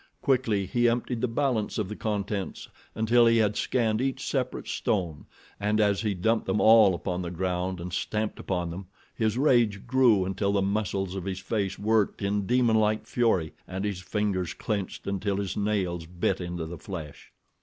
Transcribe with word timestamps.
Quickly 0.23 0.65
he 0.65 0.89
emptied 0.89 1.21
the 1.21 1.27
balance 1.27 1.77
of 1.77 1.87
the 1.87 1.95
contents 1.95 2.67
until 2.95 3.27
he 3.27 3.37
had 3.37 3.55
scanned 3.55 4.01
each 4.01 4.27
separate 4.27 4.67
stone, 4.67 5.27
and 5.59 5.79
as 5.79 6.01
he 6.01 6.15
dumped 6.15 6.47
them 6.47 6.59
all 6.59 6.95
upon 6.95 7.21
the 7.21 7.29
ground 7.29 7.79
and 7.79 7.93
stamped 7.93 8.39
upon 8.39 8.71
them 8.71 8.87
his 9.13 9.37
rage 9.37 9.85
grew 9.85 10.25
until 10.25 10.53
the 10.53 10.61
muscles 10.63 11.13
of 11.13 11.25
his 11.25 11.37
face 11.39 11.77
worked 11.77 12.23
in 12.23 12.47
demon 12.47 12.77
like 12.79 13.05
fury, 13.05 13.53
and 13.67 13.85
his 13.85 14.01
fingers 14.01 14.55
clenched 14.55 15.05
until 15.05 15.37
his 15.37 15.55
nails 15.55 16.07
bit 16.07 16.41
into 16.41 16.65
the 16.65 16.79
flesh. 16.79 17.31